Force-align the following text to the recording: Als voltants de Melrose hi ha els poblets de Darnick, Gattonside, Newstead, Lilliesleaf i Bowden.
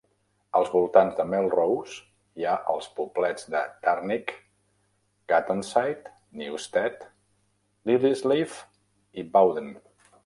Als 0.59 0.69
voltants 0.75 1.17
de 1.17 1.25
Melrose 1.33 1.97
hi 2.41 2.47
ha 2.47 2.55
els 2.75 2.87
poblets 2.99 3.45
de 3.55 3.61
Darnick, 3.85 4.33
Gattonside, 5.33 6.15
Newstead, 6.41 7.09
Lilliesleaf 7.91 8.61
i 9.25 9.29
Bowden. 9.37 9.71